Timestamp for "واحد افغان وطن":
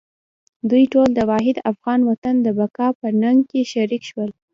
1.31-2.35